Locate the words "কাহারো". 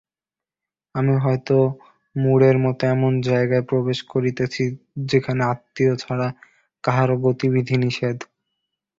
6.83-7.15